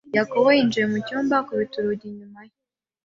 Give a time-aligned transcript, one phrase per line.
[0.17, 2.55] Yakobo yinjiye mu cyumba akubita urugi inyuma ye.